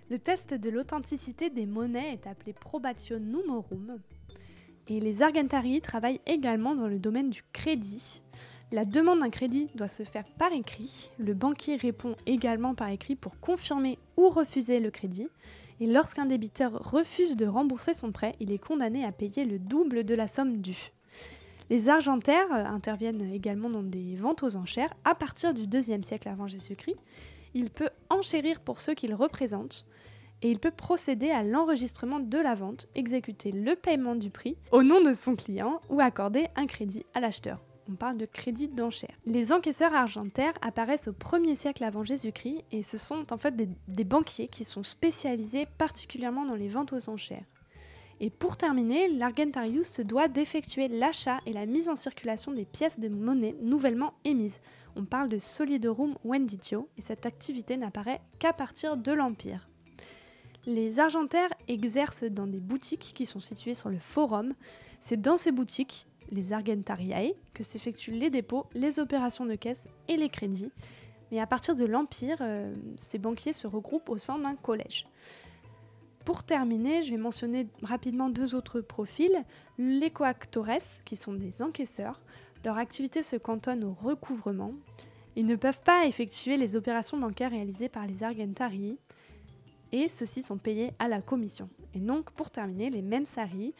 Le 0.09 0.17
test 0.17 0.55
de 0.55 0.69
l'authenticité 0.71 1.51
des 1.51 1.67
monnaies 1.67 2.13
est 2.13 2.27
appelé 2.27 2.53
probatio 2.53 3.19
numorum, 3.19 3.99
et 4.87 4.99
les 4.99 5.21
Argentarii 5.21 5.81
travaillent 5.81 6.21
également 6.25 6.73
dans 6.73 6.87
le 6.87 6.97
domaine 6.97 7.29
du 7.29 7.43
crédit. 7.53 8.23
La 8.71 8.85
demande 8.85 9.19
d'un 9.19 9.29
crédit 9.29 9.69
doit 9.75 9.87
se 9.87 10.03
faire 10.03 10.25
par 10.37 10.51
écrit, 10.51 11.11
le 11.19 11.35
banquier 11.35 11.75
répond 11.75 12.15
également 12.25 12.73
par 12.73 12.89
écrit 12.89 13.15
pour 13.15 13.39
confirmer 13.39 13.99
ou 14.17 14.29
refuser 14.29 14.79
le 14.79 14.89
crédit, 14.89 15.27
et 15.79 15.87
lorsqu'un 15.87 16.25
débiteur 16.25 16.71
refuse 16.73 17.35
de 17.35 17.45
rembourser 17.45 17.93
son 17.93 18.11
prêt, 18.11 18.35
il 18.39 18.51
est 18.51 18.57
condamné 18.57 19.05
à 19.05 19.11
payer 19.11 19.45
le 19.45 19.59
double 19.59 20.03
de 20.03 20.15
la 20.15 20.27
somme 20.27 20.57
due. 20.57 20.91
Les 21.69 21.87
argentaires 21.87 22.51
euh, 22.51 22.65
interviennent 22.65 23.31
également 23.31 23.69
dans 23.69 23.83
des 23.83 24.15
ventes 24.15 24.43
aux 24.43 24.55
enchères 24.55 24.93
à 25.05 25.15
partir 25.15 25.53
du 25.53 25.63
IIe 25.63 26.03
siècle 26.03 26.27
avant 26.27 26.47
Jésus-Christ. 26.47 26.97
Il 27.53 27.69
peut 27.69 27.89
enchérir 28.09 28.59
pour 28.59 28.79
ceux 28.79 28.93
qu'il 28.93 29.13
représente 29.13 29.85
et 30.41 30.49
il 30.49 30.59
peut 30.59 30.71
procéder 30.71 31.31
à 31.31 31.43
l'enregistrement 31.43 32.19
de 32.19 32.37
la 32.37 32.55
vente, 32.55 32.87
exécuter 32.95 33.51
le 33.51 33.75
paiement 33.75 34.15
du 34.15 34.29
prix 34.29 34.57
au 34.71 34.83
nom 34.83 35.01
de 35.01 35.13
son 35.13 35.35
client 35.35 35.81
ou 35.89 35.99
accorder 35.99 36.47
un 36.55 36.65
crédit 36.65 37.05
à 37.13 37.19
l'acheteur 37.19 37.59
on 37.89 37.95
parle 37.95 38.17
de 38.17 38.25
crédit 38.25 38.67
d'enchère. 38.67 39.15
Les 39.25 39.51
encaisseurs 39.51 39.93
argentaires 39.93 40.53
apparaissent 40.61 41.07
au 41.07 41.13
1er 41.13 41.57
siècle 41.57 41.83
avant 41.83 42.03
Jésus-Christ 42.03 42.63
et 42.71 42.83
ce 42.83 42.97
sont 42.97 43.33
en 43.33 43.37
fait 43.37 43.55
des, 43.55 44.03
banquiers 44.03 44.47
qui 44.47 44.63
sont 44.63 44.83
spécialisés 44.83 45.65
particulièrement 45.77 46.45
dans 46.45 46.55
les 46.55 46.67
ventes 46.67 46.93
aux 46.93 47.09
enchères. 47.09 47.45
Et 48.21 48.29
pour 48.29 48.57
terminer, 48.57 49.07
l'Argentarius 49.07 49.87
se 49.87 50.01
doit 50.01 50.27
d'effectuer 50.27 50.89
l'achat 50.89 51.39
et 51.45 51.53
la 51.53 51.65
mise 51.65 51.87
en 51.87 51.95
circulation 51.95 52.51
des 52.51 52.65
pièces 52.65 52.99
de 52.99 53.07
monnaie 53.07 53.55
nouvellement 53.61 54.13
émises. 54.25 54.59
On 54.95 55.05
parle 55.05 55.29
de 55.29 55.39
solidorum 55.39 56.15
venditio 56.23 56.89
et 56.97 57.01
cette 57.01 57.25
activité 57.25 57.77
n'apparaît 57.77 58.21
qu'à 58.37 58.51
partir 58.51 58.97
de 58.97 59.13
l'Empire. 59.13 59.69
Les 60.65 60.99
argentaires 60.99 61.53
exercent 61.69 62.25
dans 62.25 62.45
des 62.45 62.59
boutiques 62.59 63.13
qui 63.15 63.25
sont 63.25 63.39
situées 63.39 63.73
sur 63.73 63.89
le 63.89 63.99
forum. 63.99 64.53
C'est 64.99 65.21
dans 65.21 65.37
ces 65.37 65.53
boutiques, 65.53 66.05
les 66.31 66.53
argentariae, 66.53 67.33
que 67.53 67.63
s'effectuent 67.63 68.11
les 68.11 68.29
dépôts, 68.29 68.65
les 68.73 68.99
opérations 68.99 69.45
de 69.45 69.55
caisse 69.55 69.87
et 70.07 70.17
les 70.17 70.29
crédits. 70.29 70.71
Mais 71.31 71.39
à 71.39 71.47
partir 71.47 71.75
de 71.75 71.85
l'Empire, 71.85 72.37
euh, 72.41 72.73
ces 72.97 73.17
banquiers 73.17 73.53
se 73.53 73.67
regroupent 73.67 74.09
au 74.09 74.17
sein 74.17 74.39
d'un 74.39 74.55
collège. 74.55 75.05
Pour 76.25 76.43
terminer, 76.43 77.01
je 77.01 77.11
vais 77.11 77.17
mentionner 77.17 77.67
rapidement 77.81 78.29
deux 78.29 78.55
autres 78.55 78.81
profils. 78.81 79.43
Les 79.77 80.11
coactores, 80.11 80.67
qui 81.05 81.15
sont 81.15 81.33
des 81.33 81.61
encaisseurs. 81.61 82.21
Leur 82.63 82.77
activité 82.77 83.23
se 83.23 83.35
cantonne 83.35 83.83
au 83.83 83.93
recouvrement. 83.93 84.73
Ils 85.35 85.45
ne 85.45 85.55
peuvent 85.55 85.81
pas 85.81 86.05
effectuer 86.05 86.57
les 86.57 86.75
opérations 86.75 87.17
bancaires 87.17 87.51
réalisées 87.51 87.89
par 87.89 88.05
les 88.05 88.23
argentarii 88.23 88.97
et 89.91 90.09
ceux-ci 90.09 90.43
sont 90.43 90.57
payés 90.57 90.91
à 90.99 91.07
la 91.07 91.21
commission. 91.21 91.69
Et 91.93 91.99
donc, 91.99 92.31
pour 92.31 92.49
terminer, 92.49 92.89
les 92.89 93.01
mensari, 93.01 93.73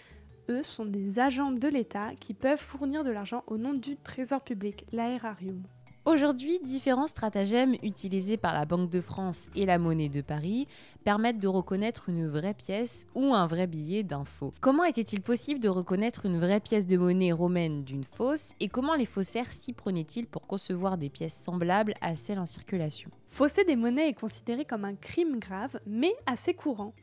eux, 0.49 0.63
sont 0.63 0.85
des 0.85 1.19
agents 1.19 1.51
de 1.51 1.67
l'État 1.67 2.11
qui 2.19 2.33
peuvent 2.33 2.59
fournir 2.59 3.03
de 3.03 3.11
l'argent 3.11 3.43
au 3.47 3.57
nom 3.57 3.73
du 3.73 3.95
trésor 3.97 4.41
public, 4.41 4.85
l'aérarium. 4.91 5.63
Aujourd'hui, 6.05 6.59
différents 6.63 7.07
stratagèmes 7.07 7.75
utilisés 7.83 8.37
par 8.37 8.53
la 8.53 8.65
Banque 8.65 8.89
de 8.89 9.01
France 9.01 9.49
et 9.55 9.65
la 9.65 9.77
Monnaie 9.77 10.09
de 10.09 10.21
Paris 10.21 10.67
permettent 11.03 11.37
de 11.39 11.47
reconnaître 11.47 12.09
une 12.09 12.25
vraie 12.25 12.55
pièce 12.55 13.05
ou 13.13 13.33
un 13.35 13.45
vrai 13.45 13.67
billet 13.67 14.01
d'un 14.01 14.23
faux. 14.23 14.53
Comment 14.59 14.85
était-il 14.85 15.21
possible 15.21 15.59
de 15.59 15.69
reconnaître 15.69 16.25
une 16.25 16.39
vraie 16.39 16.61
pièce 16.61 16.87
de 16.87 16.97
monnaie 16.97 17.33
romaine 17.33 17.83
d'une 17.83 18.05
fausse 18.05 18.53
et 18.59 18.69
comment 18.69 18.95
les 18.95 19.05
faussaires 19.05 19.51
s'y 19.51 19.73
prenaient-ils 19.73 20.25
pour 20.25 20.47
concevoir 20.47 20.97
des 20.97 21.09
pièces 21.09 21.35
semblables 21.35 21.93
à 22.01 22.15
celles 22.15 22.39
en 22.39 22.47
circulation? 22.47 23.11
Fausser 23.27 23.65
des 23.65 23.75
monnaies 23.75 24.09
est 24.09 24.19
considéré 24.19 24.65
comme 24.65 24.85
un 24.85 24.95
crime 24.95 25.37
grave, 25.37 25.79
mais 25.85 26.15
assez 26.25 26.55
courant. 26.55 26.93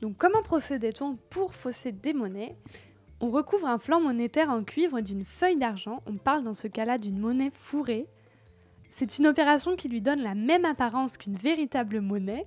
Donc 0.00 0.16
comment 0.16 0.42
procédait-on 0.42 1.16
pour 1.30 1.54
fausser 1.54 1.92
des 1.92 2.12
monnaies? 2.12 2.56
On 3.20 3.30
recouvre 3.30 3.66
un 3.66 3.78
flanc 3.78 4.00
monétaire 4.00 4.50
en 4.50 4.62
cuivre 4.62 5.00
d'une 5.00 5.24
feuille 5.24 5.56
d'argent, 5.56 6.02
on 6.06 6.16
parle 6.16 6.42
dans 6.44 6.54
ce 6.54 6.68
cas-là 6.68 6.98
d'une 6.98 7.18
monnaie 7.18 7.52
fourrée, 7.54 8.06
c'est 8.96 9.18
une 9.18 9.26
opération 9.26 9.74
qui 9.74 9.88
lui 9.88 10.00
donne 10.00 10.22
la 10.22 10.36
même 10.36 10.64
apparence 10.64 11.16
qu'une 11.16 11.34
véritable 11.34 12.00
monnaie. 12.00 12.42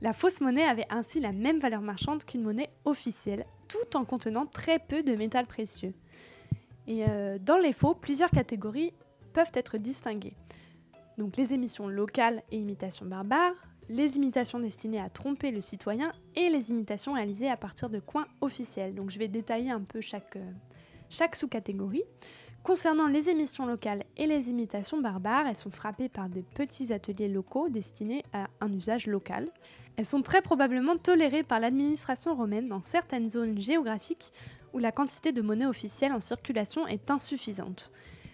La 0.00 0.14
fausse 0.14 0.40
monnaie 0.40 0.64
avait 0.64 0.86
ainsi 0.88 1.20
la 1.20 1.30
même 1.30 1.58
valeur 1.58 1.82
marchande 1.82 2.24
qu'une 2.24 2.40
monnaie 2.40 2.70
officielle, 2.86 3.44
tout 3.68 3.94
en 3.94 4.06
contenant 4.06 4.46
très 4.46 4.78
peu 4.78 5.02
de 5.02 5.14
métal 5.14 5.46
précieux. 5.46 5.92
Et 6.86 7.04
euh, 7.06 7.36
dans 7.38 7.58
les 7.58 7.74
faux, 7.74 7.94
plusieurs 7.94 8.30
catégories 8.30 8.94
peuvent 9.34 9.50
être 9.52 9.76
distinguées. 9.76 10.32
Donc 11.18 11.36
les 11.36 11.52
émissions 11.52 11.86
locales 11.86 12.42
et 12.50 12.56
imitations 12.56 13.04
barbares, 13.04 13.52
les 13.88 14.16
imitations 14.16 14.58
destinées 14.58 15.00
à 15.00 15.08
tromper 15.08 15.50
le 15.50 15.60
citoyen 15.60 16.12
et 16.34 16.48
les 16.48 16.70
imitations 16.70 17.14
réalisées 17.14 17.50
à 17.50 17.56
partir 17.56 17.90
de 17.90 18.00
coins 18.00 18.26
officiels. 18.40 18.94
Donc 18.94 19.10
je 19.10 19.18
vais 19.18 19.28
détailler 19.28 19.70
un 19.70 19.80
peu 19.80 20.00
chaque, 20.00 20.36
euh, 20.36 20.50
chaque 21.10 21.36
sous-catégorie. 21.36 22.04
Concernant 22.62 23.06
les 23.06 23.28
émissions 23.28 23.66
locales 23.66 24.04
et 24.16 24.26
les 24.26 24.48
imitations 24.48 25.00
barbares, 25.00 25.46
elles 25.46 25.56
sont 25.56 25.70
frappées 25.70 26.08
par 26.08 26.30
des 26.30 26.42
petits 26.42 26.92
ateliers 26.94 27.28
locaux 27.28 27.68
destinés 27.68 28.24
à 28.32 28.46
un 28.60 28.72
usage 28.72 29.06
local. 29.06 29.48
Elles 29.96 30.06
sont 30.06 30.22
très 30.22 30.40
probablement 30.40 30.96
tolérées 30.96 31.42
par 31.42 31.60
l'administration 31.60 32.34
romaine 32.34 32.68
dans 32.68 32.82
certaines 32.82 33.28
zones 33.28 33.60
géographiques 33.60 34.32
où 34.72 34.78
la 34.78 34.92
quantité 34.92 35.30
de 35.30 35.42
monnaie 35.42 35.66
officielle 35.66 36.12
en 36.12 36.20
circulation 36.20 36.86
est 36.86 37.10
insuffisante. 37.10 37.92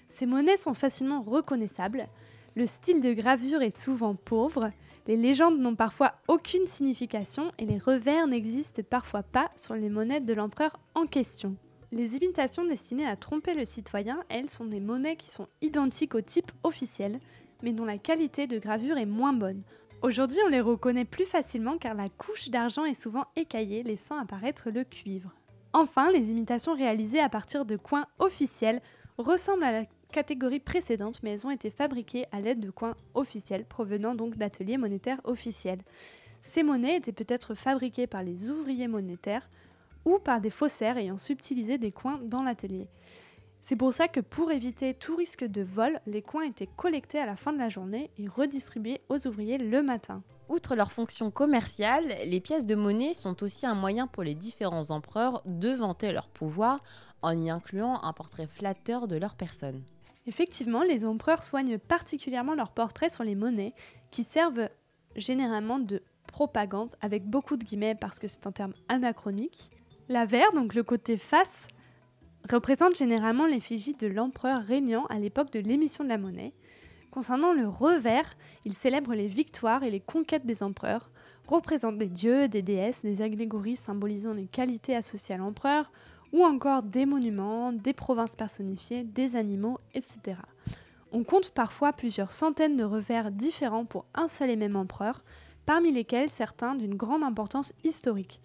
Ces 0.09 0.27
monnaies 0.27 0.57
sont 0.57 0.75
facilement 0.75 1.23
reconnaissables, 1.23 2.09
le 2.57 2.67
style 2.67 3.01
de 3.01 3.13
gravure 3.13 3.63
est 3.63 3.77
souvent 3.77 4.15
pauvre, 4.15 4.73
les 5.11 5.17
légendes 5.17 5.59
n'ont 5.59 5.75
parfois 5.75 6.13
aucune 6.29 6.69
signification 6.69 7.51
et 7.59 7.67
les 7.67 7.79
revers 7.79 8.29
n'existent 8.29 8.81
parfois 8.89 9.25
pas 9.25 9.51
sur 9.57 9.75
les 9.75 9.89
monnaies 9.89 10.21
de 10.21 10.33
l'empereur 10.33 10.79
en 10.95 11.05
question. 11.07 11.57
Les 11.91 12.15
imitations 12.15 12.65
destinées 12.65 13.09
à 13.09 13.17
tromper 13.17 13.55
le 13.55 13.65
citoyen, 13.65 14.23
elles, 14.29 14.49
sont 14.49 14.67
des 14.67 14.79
monnaies 14.79 15.17
qui 15.17 15.29
sont 15.29 15.49
identiques 15.63 16.15
au 16.15 16.21
type 16.21 16.53
officiel, 16.63 17.19
mais 17.61 17.73
dont 17.73 17.85
la 17.85 17.99
qualité 17.99 18.47
de 18.47 18.61
gravure 18.61 18.99
est 18.99 19.05
moins 19.05 19.33
bonne. 19.33 19.65
Aujourd'hui, 20.03 20.39
on 20.47 20.49
les 20.49 20.61
reconnaît 20.61 21.05
plus 21.05 21.27
facilement 21.27 21.77
car 21.77 21.95
la 21.95 22.07
couche 22.09 22.49
d'argent 22.49 22.85
est 22.85 22.95
souvent 22.95 23.25
écaillée, 23.35 23.83
laissant 23.83 24.17
apparaître 24.17 24.71
le 24.71 24.85
cuivre. 24.85 25.35
Enfin, 25.73 26.13
les 26.13 26.31
imitations 26.31 26.77
réalisées 26.77 27.19
à 27.19 27.29
partir 27.29 27.65
de 27.65 27.77
coins 27.77 28.07
officiels 28.21 28.81
ressemblent 29.19 29.65
à 29.65 29.73
la 29.73 29.87
catégorie 30.11 30.61
précédente, 30.61 31.21
mais 31.23 31.31
elles 31.31 31.47
ont 31.47 31.51
été 31.51 31.71
fabriquées 31.71 32.27
à 32.33 32.41
l'aide 32.41 32.61
de 32.61 32.71
coins 32.71 32.97
officiels, 33.15 33.65
provenant 33.65 34.15
donc 34.15 34.37
d'ateliers 34.37 34.77
monétaires 34.77 35.21
officiels. 35.25 35.81
Ces 36.43 36.63
monnaies 36.63 36.97
étaient 36.97 37.13
peut-être 37.13 37.55
fabriquées 37.55 38.07
par 38.07 38.23
les 38.23 38.51
ouvriers 38.51 38.89
monétaires, 38.89 39.49
ou 40.05 40.19
par 40.19 40.41
des 40.41 40.51
faussaires 40.51 40.97
ayant 40.97 41.19
subtilisé 41.19 41.79
des 41.79 41.93
coins 41.93 42.21
dans 42.23 42.43
l'atelier. 42.43 42.89
C'est 43.63 43.77
pour 43.77 43.93
ça 43.93 44.09
que 44.09 44.21
pour 44.21 44.51
éviter 44.51 44.95
tout 44.95 45.17
risque 45.17 45.45
de 45.45 45.63
vol, 45.63 46.01
les 46.07 46.23
coins 46.23 46.45
étaient 46.45 46.69
collectés 46.77 47.19
à 47.19 47.27
la 47.27 47.37
fin 47.37 47.53
de 47.53 47.59
la 47.59 47.69
journée 47.69 48.11
et 48.19 48.27
redistribués 48.27 49.03
aux 49.11 49.27
ouvriers 49.27 49.59
le 49.59 49.83
matin. 49.83 50.23
Outre 50.49 50.75
leur 50.75 50.93
fonction 50.93 51.31
commerciale, 51.31 52.07
les 52.25 52.41
pièces 52.41 52.65
de 52.65 52.75
monnaie 52.75 53.13
sont 53.13 53.43
aussi 53.43 53.67
un 53.67 53.75
moyen 53.75 54.07
pour 54.07 54.23
les 54.23 54.35
différents 54.35 54.91
empereurs 54.91 55.43
de 55.45 55.69
vanter 55.69 56.11
leur 56.11 56.29
pouvoir 56.29 56.83
en 57.21 57.39
y 57.39 57.51
incluant 57.51 58.03
un 58.03 58.13
portrait 58.15 58.47
flatteur 58.47 59.07
de 59.07 59.17
leur 59.17 59.35
personne. 59.35 59.83
Effectivement, 60.31 60.85
les 60.85 61.05
empereurs 61.05 61.43
soignent 61.43 61.77
particulièrement 61.77 62.55
leurs 62.55 62.71
portraits 62.71 63.13
sur 63.13 63.25
les 63.25 63.35
monnaies 63.35 63.75
qui 64.13 64.23
servent 64.23 64.69
généralement 65.17 65.81
de 65.81 66.05
propagande 66.29 66.95
avec 67.01 67.25
beaucoup 67.25 67.57
de 67.57 67.65
guillemets 67.65 67.97
parce 67.97 68.21
que 68.21 68.29
c'est 68.29 68.47
un 68.47 68.53
terme 68.53 68.75
anachronique 68.89 69.73
L'avers, 70.09 70.53
donc 70.53 70.75
le 70.75 70.85
côté 70.85 71.17
face, 71.17 71.67
représente 72.49 72.97
généralement 72.97 73.47
l'effigie 73.47 73.95
de 73.95 74.07
l'empereur 74.07 74.63
régnant 74.63 75.07
à 75.07 75.19
l'époque 75.19 75.53
de 75.53 75.59
l'émission 75.59 76.05
de 76.05 76.09
la 76.09 76.17
monnaie. 76.17 76.55
Concernant 77.11 77.53
le 77.53 77.67
revers, 77.67 78.37
il 78.65 78.73
célèbre 78.73 79.15
les 79.15 79.27
victoires 79.27 79.83
et 79.83 79.91
les 79.91 79.99
conquêtes 79.99 80.47
des 80.47 80.63
empereurs, 80.63 81.11
représente 81.49 81.99
des 81.99 82.07
dieux, 82.07 82.47
des 82.47 82.63
déesses, 82.63 83.03
des 83.03 83.21
allégories 83.21 83.77
symbolisant 83.77 84.33
les 84.33 84.47
qualités 84.47 84.95
associées 84.95 85.35
à 85.35 85.39
l'empereur, 85.39 85.91
ou 86.33 86.45
encore 86.45 86.83
des 86.83 87.07
monuments, 87.07 87.73
des 87.73 87.93
provinces 87.93 88.37
personnifiées, 88.37 89.05
des 89.05 89.37
animaux, 89.37 89.79
etc. 89.95 90.37
On 91.13 91.25
compte 91.25 91.51
parfois 91.51 91.93
plusieurs 91.93 92.31
centaines 92.31 92.77
de 92.77 92.85
revers 92.85 93.33
différents 93.33 93.85
pour 93.85 94.07
un 94.15 94.29
seul 94.29 94.51
et 94.51 94.57
même 94.57 94.77
empereur, 94.77 95.25
parmi 95.67 95.93
lesquels 95.93 96.29
certains 96.29 96.75
d'une 96.75 96.95
grande 96.95 97.25
importance 97.25 97.73
historique. 97.85 98.41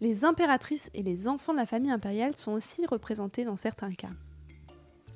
Les 0.00 0.24
impératrices 0.24 0.90
et 0.92 1.02
les 1.02 1.28
enfants 1.28 1.52
de 1.52 1.58
la 1.58 1.66
famille 1.66 1.90
impériale 1.90 2.36
sont 2.36 2.52
aussi 2.52 2.84
représentés 2.86 3.44
dans 3.44 3.56
certains 3.56 3.92
cas. 3.92 4.10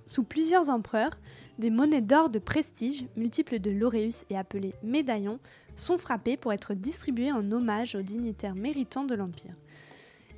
Sous 0.07 0.23
plusieurs 0.23 0.71
empereurs, 0.71 1.19
des 1.59 1.71
monnaies 1.71 2.01
d'or 2.01 2.31
de 2.31 2.39
prestige, 2.39 3.07
multiples 3.17 3.59
de 3.59 3.71
l'auréus 3.71 4.25
et 4.31 4.39
appelées 4.39 4.75
médaillons, 4.83 5.41
sont 5.77 5.99
frappées 5.99 6.39
pour 6.39 6.53
être 6.53 6.73
distribuées 6.73 7.33
en 7.33 7.53
hommage 7.53 7.95
aux 7.95 8.03
dignitaires 8.03 8.55
méritants 8.55 9.05
de 9.05 9.15
l'Empire. 9.15 9.55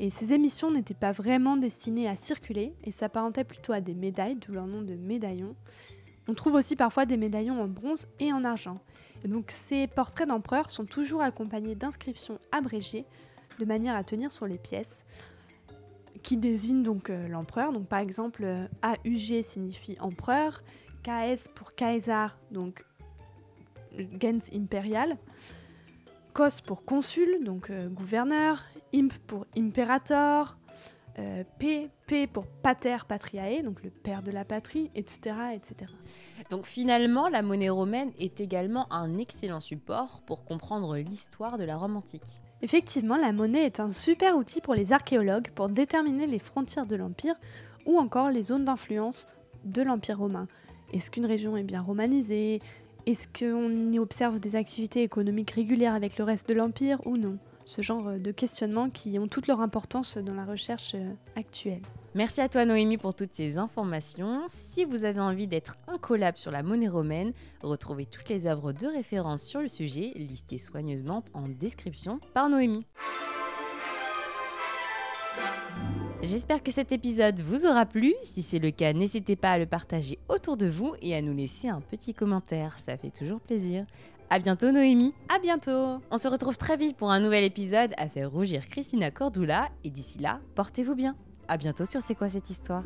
Et 0.01 0.09
ces 0.09 0.33
émissions 0.33 0.71
n'étaient 0.71 0.95
pas 0.95 1.13
vraiment 1.13 1.59
destinées 1.59 2.09
à 2.09 2.17
circuler 2.17 2.75
et 2.85 2.91
s'apparentaient 2.91 3.45
plutôt 3.45 3.75
à 3.75 3.83
des 3.83 3.95
médailles, 3.95 4.35
d'où 4.35 4.53
leur 4.53 4.67
nom 4.67 4.81
de 4.81 4.95
médaillons. 4.95 5.55
On 6.27 6.33
trouve 6.33 6.55
aussi 6.55 6.75
parfois 6.75 7.05
des 7.05 7.19
médaillons 7.19 7.61
en 7.61 7.69
bronze 7.69 8.09
et 8.19 8.33
en 8.33 8.43
argent. 8.43 8.81
Donc 9.27 9.51
ces 9.51 9.87
portraits 9.89 10.27
d'empereurs 10.27 10.71
sont 10.71 10.87
toujours 10.87 11.21
accompagnés 11.21 11.75
d'inscriptions 11.75 12.39
abrégées 12.51 13.05
de 13.59 13.65
manière 13.67 13.95
à 13.95 14.03
tenir 14.03 14.33
sur 14.33 14.47
les 14.47 14.57
pièces 14.57 15.05
qui 16.23 16.39
désignent 16.39 16.83
donc 16.83 17.11
euh, 17.11 17.29
l'empereur. 17.29 17.73
Donc 17.73 17.87
par 17.87 17.99
exemple, 17.99 18.45
euh, 18.45 18.67
AUG 18.83 19.43
signifie 19.43 19.99
empereur, 20.01 20.63
KS 21.03 21.49
pour 21.55 21.75
Kaiser, 21.75 22.27
donc 22.51 22.87
gens 23.99 24.41
impérial, 24.55 25.19
COS 26.33 26.63
pour 26.63 26.87
consul, 26.87 27.45
donc 27.45 27.69
euh, 27.69 27.89
gouverneur, 27.89 28.65
IMP 28.93 29.13
pour 29.27 29.47
imperator, 29.57 30.57
P, 31.59 31.91
P 32.07 32.27
pour 32.27 32.47
pater 32.47 32.97
patriae, 33.07 33.63
donc 33.63 33.83
le 33.83 33.91
père 33.91 34.23
de 34.23 34.31
la 34.31 34.45
patrie, 34.45 34.91
etc., 34.95 35.35
etc. 35.55 35.93
Donc 36.49 36.65
finalement, 36.65 37.29
la 37.29 37.43
monnaie 37.43 37.69
romaine 37.69 38.13
est 38.19 38.41
également 38.41 38.91
un 38.93 39.19
excellent 39.19 39.61
support 39.61 40.23
pour 40.25 40.45
comprendre 40.45 40.97
l'histoire 40.97 41.59
de 41.59 41.65
la 41.65 41.77
Rome 41.77 41.97
antique. 41.97 42.41
Effectivement, 42.63 43.17
la 43.17 43.33
monnaie 43.33 43.65
est 43.65 43.81
un 43.81 43.93
super 43.93 44.37
outil 44.37 44.61
pour 44.61 44.75
les 44.75 44.93
archéologues 44.93 45.51
pour 45.55 45.69
déterminer 45.69 46.27
les 46.27 46.39
frontières 46.39 46.87
de 46.87 46.97
l'Empire 46.97 47.35
ou 47.87 47.99
encore 47.99 48.31
les 48.31 48.45
zones 48.45 48.65
d'influence 48.65 49.27
de 49.65 49.83
l'Empire 49.83 50.19
romain. 50.19 50.47
Est-ce 50.93 51.11
qu'une 51.11 51.27
région 51.27 51.57
est 51.57 51.65
bien 51.65 51.83
romanisée? 51.83 52.61
Est-ce 53.07 53.29
qu'on 53.29 53.93
y 53.93 53.99
observe 53.99 54.41
des 54.41 54.57
activités 54.57 55.03
économiques 55.03 55.51
régulières 55.51 55.95
avec 55.95 56.19
le 56.19 56.25
reste 56.25 56.49
de 56.49 56.55
l'Empire 56.55 57.01
ou 57.07 57.17
non? 57.17 57.39
Ce 57.71 57.83
genre 57.83 58.19
de 58.19 58.33
questionnements 58.33 58.91
qui 58.91 59.17
ont 59.21 59.29
toute 59.29 59.47
leur 59.47 59.61
importance 59.61 60.19
dans 60.19 60.35
la 60.35 60.45
recherche 60.45 60.97
actuelle. 61.37 61.83
Merci 62.17 62.41
à 62.41 62.49
toi 62.49 62.65
Noémie 62.65 62.99
pour 62.99 63.15
toutes 63.15 63.33
ces 63.33 63.59
informations. 63.59 64.43
Si 64.49 64.85
vous 64.85 65.05
avez 65.05 65.21
envie 65.21 65.47
d'être 65.47 65.77
un 65.87 65.97
collab 65.97 66.37
sur 66.37 66.51
la 66.51 66.65
monnaie 66.65 66.89
romaine, 66.89 67.33
retrouvez 67.63 68.07
toutes 68.07 68.29
les 68.29 68.49
œuvres 68.49 68.73
de 68.73 68.89
référence 68.89 69.45
sur 69.45 69.61
le 69.61 69.69
sujet 69.69 70.11
listées 70.17 70.59
soigneusement 70.59 71.23
en 71.33 71.47
description 71.47 72.19
par 72.35 72.49
Noémie. 72.49 72.87
J'espère 76.23 76.65
que 76.65 76.73
cet 76.73 76.91
épisode 76.91 77.41
vous 77.41 77.67
aura 77.67 77.87
plu. 77.87 78.15
Si 78.21 78.43
c'est 78.43 78.59
le 78.59 78.73
cas, 78.73 78.93
n'hésitez 78.93 79.37
pas 79.37 79.53
à 79.53 79.59
le 79.59 79.67
partager 79.67 80.19
autour 80.29 80.57
de 80.57 80.67
vous 80.67 80.95
et 81.01 81.15
à 81.15 81.23
nous 81.23 81.35
laisser 81.35 81.69
un 81.69 81.81
petit 81.81 82.15
commentaire. 82.15 82.81
Ça 82.81 82.97
fait 82.97 83.11
toujours 83.11 83.41
plaisir. 83.41 83.87
À 84.33 84.39
bientôt 84.39 84.71
Noémie. 84.71 85.13
À 85.29 85.41
bientôt. 85.41 85.99
On 86.13 86.17
se 86.17 86.29
retrouve 86.29 86.57
très 86.57 86.77
vite 86.77 86.97
pour 86.97 87.11
un 87.11 87.19
nouvel 87.19 87.43
épisode 87.43 87.93
à 87.97 88.09
faire 88.09 88.31
rougir 88.31 88.69
Christina 88.69 89.11
Cordula 89.11 89.69
et 89.83 89.91
d'ici 89.91 90.21
là, 90.21 90.39
portez-vous 90.55 90.95
bien. 90.95 91.17
À 91.49 91.57
bientôt 91.57 91.85
sur 91.85 92.01
C'est 92.01 92.15
quoi 92.15 92.29
cette 92.29 92.49
histoire? 92.49 92.85